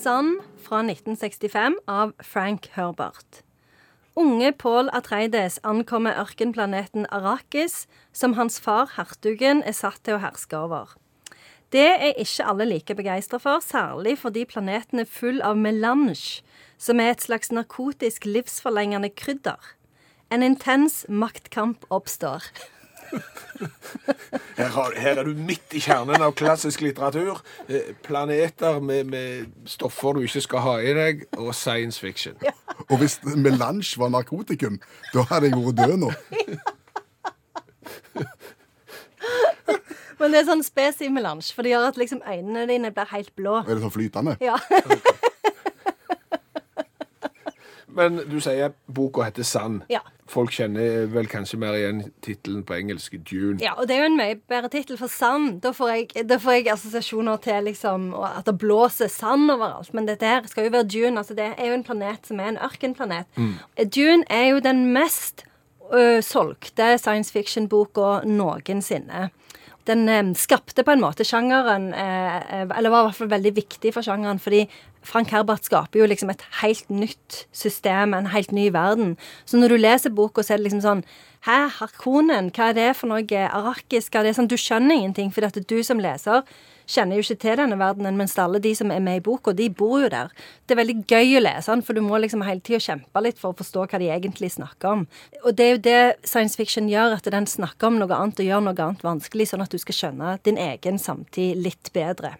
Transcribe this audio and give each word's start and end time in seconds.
Sun 0.00 0.38
fra 0.56 0.78
1965 0.80 1.74
av 1.84 2.12
Frank 2.24 2.70
Herbert. 2.72 3.42
Unge 4.16 4.52
Paul 4.52 4.88
Atreides 4.96 5.58
ankommer 5.62 6.16
ørkenplaneten 6.16 7.04
Arrakis, 7.12 7.84
som 8.12 8.32
hans 8.38 8.56
far, 8.64 8.88
hertugen, 8.96 9.60
er 9.60 9.76
satt 9.76 10.00
til 10.06 10.16
å 10.16 10.22
herske 10.22 10.56
over. 10.56 10.94
Det 11.74 11.84
er 11.84 12.16
ikke 12.16 12.48
alle 12.48 12.68
like 12.70 12.96
begeistra 12.96 13.42
for, 13.42 13.60
særlig 13.60 14.16
fordi 14.22 14.46
planeten 14.48 15.04
er 15.04 15.10
full 15.10 15.42
av 15.44 15.60
melange, 15.60 16.40
som 16.80 17.00
er 17.00 17.12
et 17.12 17.26
slags 17.28 17.52
narkotisk 17.52 18.24
livsforlengende 18.24 19.12
krydder. 19.12 19.74
En 20.32 20.46
intens 20.46 21.02
maktkamp 21.12 21.84
oppstår. 21.92 22.48
Her, 24.56 24.68
har, 24.72 24.94
her 24.96 25.18
er 25.20 25.24
du 25.24 25.34
midt 25.36 25.74
i 25.76 25.80
kjernen 25.82 26.22
av 26.22 26.34
klassisk 26.38 26.80
litteratur. 26.84 27.40
Eh, 27.68 27.90
Planeter 28.04 28.80
med, 28.84 29.08
med 29.12 29.46
stoffer 29.68 30.16
du 30.16 30.20
ikke 30.24 30.42
skal 30.44 30.64
ha 30.64 30.74
i 30.84 30.92
deg, 30.96 31.24
og 31.40 31.54
science 31.56 32.00
fiction. 32.00 32.36
Og 32.88 33.00
hvis 33.00 33.18
melange 33.24 34.00
var 34.00 34.12
narkotikum, 34.12 34.80
da 35.14 35.24
hadde 35.32 35.50
jeg 35.50 35.56
vært 35.60 35.80
død 35.80 35.96
nå. 36.04 36.10
Men 40.20 40.34
det 40.34 40.42
er 40.42 40.48
sånn 40.50 40.64
spesimelange, 40.64 41.48
for 41.56 41.64
det 41.64 41.72
gjør 41.72 41.86
at 41.88 41.98
liksom 42.00 42.20
øynene 42.28 42.66
dine 42.68 42.90
blir 42.92 43.08
helt 43.14 43.32
blå. 43.38 43.62
Er 43.64 43.72
det 43.72 43.80
sånn 43.86 43.94
flytende? 43.94 44.36
Ja. 44.44 44.58
Men 48.00 48.22
du 48.30 48.38
sier 48.40 48.72
boka 48.88 49.26
heter 49.28 49.44
Sand. 49.46 49.84
Ja. 49.92 50.00
Folk 50.30 50.52
kjenner 50.54 51.08
vel 51.10 51.26
kanskje 51.26 51.58
mer 51.58 51.74
igjen 51.74 52.04
tittelen 52.22 52.62
på 52.64 52.76
engelsk 52.78 53.16
Dune. 53.26 53.58
ja, 53.60 53.72
og 53.74 53.88
det 53.90 53.96
er 53.96 54.04
jo 54.04 54.10
en 54.12 54.18
mye 54.20 54.36
bedre 54.48 54.70
tittel 54.70 54.96
for 55.00 55.10
sand. 55.10 55.56
Da 55.64 55.72
får, 55.74 55.90
jeg, 55.90 56.26
da 56.30 56.38
får 56.38 56.54
jeg 56.60 56.68
assosiasjoner 56.70 57.40
til 57.42 57.66
liksom 57.66 58.12
at 58.14 58.46
det 58.46 58.54
blåser 58.62 59.10
sand 59.10 59.50
overalt. 59.50 59.90
Men 59.92 60.06
dette 60.06 60.30
her 60.30 60.46
skal 60.46 60.68
jo 60.68 60.74
være 60.76 60.86
Dune. 60.86 61.18
altså 61.18 61.34
Det 61.34 61.48
er 61.56 61.66
jo 61.72 61.74
en 61.80 61.84
planet 61.84 62.30
som 62.30 62.38
er 62.40 62.52
en 62.52 62.60
ørkenplanet. 62.62 63.26
Dune 63.90 64.22
er 64.30 64.46
jo 64.52 64.62
den 64.62 64.86
mest 64.94 65.42
ø, 65.90 66.20
solgte 66.22 66.92
science 67.02 67.34
fiction-boka 67.34 68.20
noensinne. 68.24 69.30
Den 69.88 70.08
eh, 70.08 70.32
skapte 70.36 70.84
på 70.84 70.92
en 70.92 71.02
måte 71.02 71.24
sjangeren, 71.26 71.90
eh, 71.96 72.36
eh, 72.36 72.66
eller 72.76 72.92
var 72.92 73.04
i 73.04 73.08
hvert 73.08 73.20
fall 73.20 73.32
veldig 73.32 73.54
viktig 73.56 73.92
for 73.96 74.06
sjangeren, 74.06 74.40
fordi 74.42 74.66
Frank 75.06 75.32
Herbert 75.32 75.64
skaper 75.64 76.02
jo 76.02 76.08
liksom 76.10 76.30
et 76.32 76.44
helt 76.60 76.90
nytt 76.92 77.44
system, 77.56 78.12
en 78.14 78.28
helt 78.34 78.52
ny 78.52 78.68
verden. 78.74 79.16
Så 79.48 79.56
når 79.56 79.72
du 79.72 79.80
leser 79.80 80.12
boka, 80.12 80.44
så 80.44 80.54
er 80.54 80.60
det 80.60 80.68
liksom 80.68 80.84
sånn 80.84 81.04
Hæ, 81.46 81.70
Harkonen, 81.78 82.50
hva 82.52 82.66
er 82.68 82.74
det 82.76 82.90
for 82.98 83.08
noe? 83.08 83.24
Arrakis, 83.24 84.10
hva 84.12 84.20
er 84.20 84.28
det 84.28 84.34
sånn? 84.36 84.50
Du 84.50 84.58
skjønner 84.60 84.98
ingenting, 84.98 85.30
fordi 85.32 85.48
at 85.48 85.70
du 85.72 85.78
som 85.86 86.02
leser 86.02 86.44
kjenner 86.90 87.18
jo 87.18 87.24
ikke 87.24 87.38
til 87.44 87.60
denne 87.60 87.78
verdenen, 87.80 88.18
mens 88.18 88.36
alle 88.40 88.60
de 88.62 88.72
som 88.76 88.90
er 88.90 89.02
med 89.04 89.20
i 89.20 89.24
boka, 89.24 89.54
de 89.56 89.68
bor 89.70 90.00
jo 90.02 90.10
der. 90.12 90.32
Det 90.66 90.74
er 90.74 90.80
veldig 90.82 90.96
gøy 91.10 91.38
å 91.38 91.44
lese 91.44 91.72
den, 91.72 91.84
for 91.86 91.96
du 91.96 92.02
må 92.04 92.20
liksom 92.20 92.44
hele 92.46 92.64
tida 92.66 92.82
kjempe 92.82 93.24
litt 93.24 93.40
for 93.40 93.52
å 93.54 93.58
forstå 93.60 93.86
hva 93.86 94.02
de 94.02 94.10
egentlig 94.10 94.52
snakker 94.56 94.92
om. 94.92 95.06
Og 95.44 95.56
det 95.56 95.66
er 95.66 95.72
jo 95.74 95.82
det 95.86 96.28
science 96.28 96.58
fiction 96.58 96.90
gjør, 96.90 97.16
at 97.18 97.30
den 97.32 97.48
snakker 97.50 97.90
om 97.90 97.98
noe 98.02 98.18
annet 98.18 98.42
og 98.42 98.50
gjør 98.50 98.68
noe 98.68 98.76
annet 98.76 99.06
vanskelig, 99.06 99.50
sånn 99.52 99.64
at 99.64 99.72
du 99.74 99.80
skal 99.82 99.98
skjønne 100.02 100.36
din 100.46 100.60
egen 100.60 101.00
samtid 101.00 101.60
litt 101.62 101.92
bedre. 101.96 102.36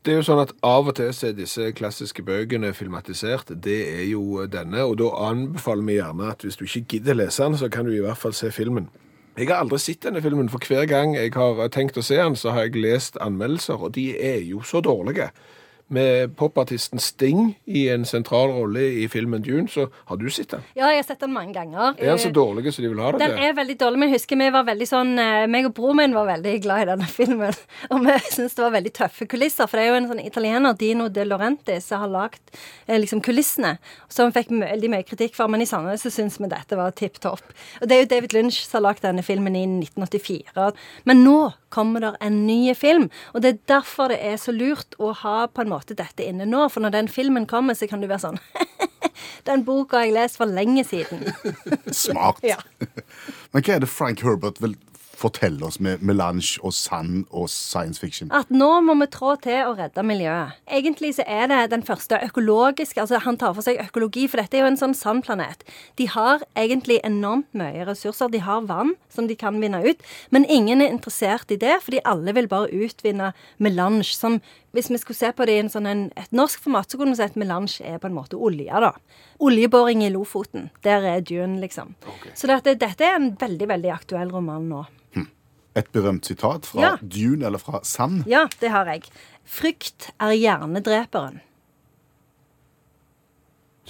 Det 0.00 0.14
er 0.14 0.22
jo 0.22 0.24
sånn 0.30 0.40
at 0.40 0.54
Av 0.64 0.86
og 0.88 0.94
til 0.96 1.10
er 1.12 1.34
disse 1.36 1.66
klassiske 1.76 2.22
bøkene 2.24 2.70
filmatisert. 2.72 3.50
Det 3.52 3.80
er 3.98 4.06
jo 4.08 4.46
denne, 4.48 4.86
og 4.88 4.96
da 5.02 5.10
anbefaler 5.28 5.84
vi 5.84 5.98
gjerne 5.98 6.30
at 6.32 6.46
hvis 6.46 6.56
du 6.56 6.64
ikke 6.64 6.86
gidder 6.94 7.18
lese 7.18 7.44
den, 7.44 7.58
så 7.60 7.68
kan 7.68 7.84
du 7.84 7.92
i 7.92 8.00
hvert 8.00 8.20
fall 8.20 8.32
se 8.36 8.48
filmen. 8.54 8.88
Jeg 9.38 9.46
har 9.48 9.62
aldri 9.62 9.78
sett 9.78 10.02
denne 10.02 10.20
filmen, 10.22 10.48
for 10.50 10.62
hver 10.66 10.88
gang 10.90 11.14
jeg 11.14 11.32
har 11.36 11.68
tenkt 11.70 11.98
å 12.00 12.02
se 12.04 12.18
den, 12.18 12.36
så 12.36 12.50
har 12.50 12.66
jeg 12.66 12.82
lest 12.82 13.18
anmeldelser, 13.22 13.78
og 13.78 13.94
de 13.94 14.10
er 14.18 14.42
jo 14.42 14.62
så 14.66 14.82
dårlige. 14.82 15.30
Med 15.90 16.36
popartisten 16.38 17.00
Sting 17.02 17.56
i 17.66 17.88
en 17.90 18.04
sentral 18.06 18.52
rolle 18.54 18.84
i 19.02 19.08
filmen 19.10 19.42
Dune, 19.42 19.66
så 19.68 19.88
har 20.06 20.16
du 20.20 20.28
sett 20.30 20.52
den. 20.54 20.62
Ja, 20.78 20.86
jeg 20.92 21.00
har 21.00 21.06
sett 21.08 21.20
den 21.24 21.32
mange 21.34 21.50
ganger. 21.56 21.96
Er 21.98 22.12
den 22.12 22.20
så 22.22 22.30
dårlig 22.30 22.70
som 22.72 22.84
de 22.84 22.90
vil 22.92 23.00
ha 23.02 23.10
det 23.10 23.18
Den 23.24 23.32
til? 23.34 23.42
er 23.48 23.56
veldig 23.58 23.76
dårlig, 23.80 23.98
men 23.98 24.08
jeg 24.12 24.20
husker 24.20 24.38
vi 24.38 24.50
var 24.54 24.66
veldig 24.68 24.86
sånn 24.86 25.10
eh, 25.18 25.46
meg 25.50 25.66
og 25.66 25.74
broren 25.74 25.98
min 25.98 26.14
var 26.14 26.28
veldig 26.30 26.52
glad 26.62 26.84
i 26.84 26.88
denne 26.92 27.08
filmen. 27.18 27.58
Og 27.90 28.04
vi 28.06 28.14
syntes 28.28 28.54
det 28.54 28.62
var 28.62 28.76
veldig 28.76 28.92
tøffe 29.00 29.26
kulisser, 29.26 29.66
for 29.66 29.80
det 29.80 29.86
er 29.86 29.90
jo 29.90 29.98
en 29.98 30.08
sånn 30.12 30.22
italiener, 30.22 30.76
Dino 30.78 31.08
De 31.10 31.24
Laurentiis, 31.26 31.88
som 31.90 32.04
har 32.04 32.12
lagd 32.14 32.54
eh, 32.86 32.94
liksom 33.02 33.20
kulissene. 33.26 33.74
Som 34.08 34.30
fikk 34.36 34.54
veldig 34.54 34.92
mye 34.94 35.06
kritikk 35.08 35.34
for, 35.34 35.50
men 35.50 35.66
i 35.66 35.66
Sandnes 35.66 36.06
så 36.06 36.12
syns 36.14 36.38
vi 36.38 36.46
dette 36.54 36.78
var 36.78 36.94
tipp 36.94 37.18
topp. 37.18 37.42
Og 37.82 37.90
det 37.90 37.96
er 37.98 38.04
jo 38.04 38.12
David 38.14 38.38
Lynch 38.38 38.62
som 38.62 38.78
har 38.78 38.92
lagd 38.92 39.02
denne 39.02 39.26
filmen 39.26 39.58
i 39.58 39.66
1984. 39.66 40.70
Men 41.10 41.24
nå 41.26 41.38
kommer 41.70 42.02
der 42.04 42.18
en 42.20 42.44
ny 42.46 42.74
film, 42.76 43.08
og 43.34 43.44
det 43.44 43.54
er 43.54 43.62
derfor 43.74 44.12
det 44.12 44.20
er 44.26 44.36
så 44.40 44.54
lurt 44.54 44.96
å 44.98 45.12
ha 45.22 45.46
på 45.46 45.64
en 45.64 45.72
måte 45.72 45.96
dette 45.98 46.26
inne 46.26 46.48
nå, 46.48 46.66
for 46.68 46.84
når 46.84 46.96
den 46.96 47.10
filmen 47.10 47.46
kommer, 47.50 47.78
så 47.78 47.88
kan 47.90 48.02
du 48.02 48.08
være 48.10 48.26
sånn 48.28 48.40
Den 49.46 49.64
boka 49.64 50.00
har 50.00 50.08
jeg 50.08 50.14
lest 50.14 50.36
for 50.36 50.48
lenge 50.48 50.82
siden. 50.84 51.22
Smart. 51.96 52.40
Ja. 52.44 52.58
Men 53.52 53.64
hva 53.64 53.76
er 53.76 53.82
det 53.84 53.88
Frank 53.90 54.20
Herbert 54.24 54.60
vil 54.60 54.76
fortelle 55.20 55.64
oss 55.66 55.78
med 55.82 56.02
melange 56.06 56.58
og 56.64 56.72
sand 56.76 57.26
og 57.30 57.50
science 57.52 58.00
fiction? 58.00 58.30
At 58.34 58.50
nå 58.52 58.70
må 58.86 58.96
vi 59.02 59.08
trå 59.12 59.34
til 59.44 59.68
å 59.68 59.74
redde 59.78 60.04
miljøet. 60.06 60.56
Egentlig 60.70 61.14
så 61.18 61.26
er 61.28 61.50
det 61.52 61.60
den 61.74 61.84
første 61.86 62.20
økologiske 62.24 63.00
altså 63.02 63.20
Han 63.24 63.38
tar 63.40 63.54
for 63.56 63.66
seg 63.66 63.80
økologi, 63.82 64.26
for 64.28 64.40
dette 64.40 64.56
er 64.56 64.64
jo 64.64 64.70
en 64.70 64.80
sånn 64.80 64.96
sandplanet. 64.96 65.64
De 66.00 66.08
har 66.10 66.44
egentlig 66.58 67.00
enormt 67.06 67.48
mye 67.56 67.84
ressurser. 67.88 68.32
De 68.32 68.40
har 68.44 68.64
vann 68.68 68.94
som 69.12 69.28
de 69.28 69.36
kan 69.38 69.60
vinne 69.60 69.82
ut, 69.84 70.02
men 70.30 70.46
ingen 70.48 70.80
er 70.80 70.92
interessert 70.92 71.50
i 71.52 71.58
det, 71.60 71.80
fordi 71.84 72.02
alle 72.08 72.34
vil 72.36 72.48
bare 72.50 72.72
utvinne 72.72 73.32
melange. 73.58 74.08
Som 74.16 74.40
hvis 74.76 74.90
vi 74.90 75.00
skulle 75.02 75.18
se 75.18 75.32
på 75.34 75.46
det 75.48 75.56
i 75.56 75.62
en 75.64 75.72
sånn 75.72 75.88
en, 75.90 76.04
et 76.18 76.30
norsk 76.36 76.62
format, 76.62 76.90
så 76.90 76.98
kunne 76.98 77.14
vi 77.14 77.20
si 77.20 77.26
at 77.26 77.38
melange 77.40 77.82
er 77.86 77.98
på 77.98 78.10
en 78.10 78.16
måte 78.16 78.38
olje, 78.38 78.70
da. 78.70 78.92
Oljeboring 79.42 80.04
i 80.06 80.12
Lofoten. 80.14 80.70
Der 80.86 81.06
er 81.10 81.24
Dune, 81.26 81.58
liksom. 81.62 81.96
Så 82.34 82.50
dette, 82.50 82.76
dette 82.78 83.06
er 83.06 83.18
en 83.18 83.32
veldig, 83.40 83.70
veldig 83.72 83.92
aktuell 83.96 84.30
roman 84.34 84.68
nå. 84.70 84.84
Et 85.80 85.90
berømt 85.94 86.28
sitat 86.28 86.68
fra 86.68 86.82
Ja. 86.84 86.94
Dune 87.00 87.46
eller 87.48 87.62
fra 87.62 87.80
Sand. 87.86 88.24
Ja, 88.28 88.46
det 88.60 88.72
har 88.74 88.90
jeg. 88.90 89.08
Frykt 89.48 90.10
er 90.20 90.36
hjernedreperen. 90.36 91.40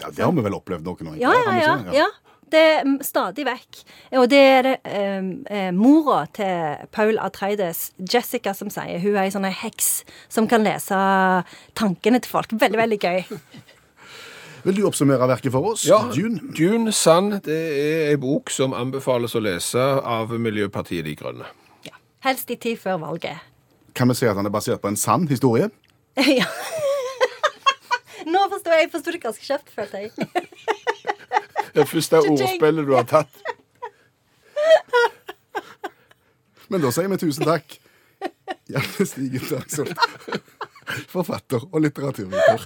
Ja, 0.00 0.10
det 0.10 0.24
har 0.24 0.32
vi 0.32 0.44
vel 0.44 0.56
opplevd 0.56 0.84
noen 0.84 1.12
nå? 1.12 1.18
Ja, 1.20 1.32
ja, 1.32 1.56
ja. 1.62 1.76
ja. 2.02 2.06
Det 2.46 2.60
er 2.62 2.90
stadig 3.02 3.42
vekk. 3.46 3.78
Og 4.20 4.28
det 4.30 4.38
er 4.38 4.62
det 4.62 4.74
eh, 4.86 5.30
eh, 5.50 5.70
mora 5.74 6.26
til 6.36 6.86
Paul 6.94 7.18
Atreides, 7.18 7.88
Jessica, 7.98 8.52
som 8.54 8.70
sier. 8.70 9.00
Hun 9.02 9.16
er 9.16 9.24
ei 9.24 9.32
sånn 9.34 9.48
heks 9.50 10.04
som 10.30 10.46
kan 10.50 10.62
lese 10.66 10.98
tankene 11.74 12.20
til 12.22 12.30
folk. 12.36 12.54
Veldig, 12.54 12.78
veldig 12.84 13.00
gøy. 13.02 13.24
Vil 14.66 14.78
du 14.78 14.86
oppsummere 14.86 15.26
verket 15.30 15.52
for 15.54 15.72
oss? 15.72 15.84
Ja, 15.86 16.00
Dune? 16.10 16.40
Dune 16.54 16.94
Sand 16.94 17.40
det 17.46 17.58
er 17.70 18.08
ei 18.12 18.16
bok 18.18 18.50
som 18.50 18.74
anbefales 18.74 19.34
å 19.38 19.42
lese 19.42 19.82
av 20.02 20.34
Miljøpartiet 20.42 21.06
De 21.06 21.14
Grønne. 21.18 21.50
Helst 22.24 22.50
i 22.50 22.56
tid 22.56 22.76
før 22.80 22.96
valget. 23.02 23.38
Kan 23.94 24.08
vi 24.08 24.14
si 24.14 24.26
at 24.28 24.36
han 24.36 24.46
er 24.46 24.52
basert 24.52 24.80
på 24.80 24.88
en 24.88 24.96
sann 24.96 25.28
historie? 25.28 25.70
ja. 26.40 26.46
Nå 28.26 28.42
forstår 28.52 28.72
jeg. 28.72 28.86
Jeg 28.86 28.92
forsto 28.92 29.12
det 29.12 29.22
ganske 29.22 29.44
kjapt, 29.44 29.70
følte 29.74 29.96
jeg. 29.96 30.10
Det 31.76 31.84
første 31.88 32.16
ordspillet 32.24 32.86
du 32.88 32.94
har 32.96 33.04
tatt. 33.04 33.42
Men 36.72 36.80
da 36.80 36.88
sier 36.94 37.10
vi 37.12 37.18
tusen 37.20 37.44
takk. 37.44 37.76
Janne 38.72 39.06
Stigen 39.06 39.44
Dagsholt, 39.44 40.00
forfatter 41.12 41.66
og 41.68 41.84
litteraturviter. 41.84 42.64